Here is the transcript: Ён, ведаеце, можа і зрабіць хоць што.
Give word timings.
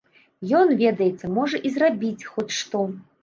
Ён, 0.59 0.71
ведаеце, 0.79 1.29
можа 1.35 1.61
і 1.69 1.73
зрабіць 1.75 2.27
хоць 2.31 2.53
што. 2.63 2.81